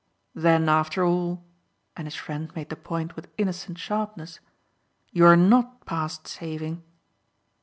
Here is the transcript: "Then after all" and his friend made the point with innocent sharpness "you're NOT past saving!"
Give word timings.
"Then 0.33 0.67
after 0.67 1.05
all" 1.05 1.45
and 1.95 2.07
his 2.07 2.15
friend 2.15 2.51
made 2.55 2.69
the 2.69 2.75
point 2.75 3.15
with 3.15 3.27
innocent 3.37 3.77
sharpness 3.77 4.39
"you're 5.11 5.35
NOT 5.35 5.85
past 5.85 6.27
saving!" 6.27 6.81